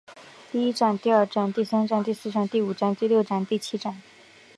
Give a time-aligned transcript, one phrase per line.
[0.51, 4.01] 第一战第二战第三战第四战第五战第六战第七战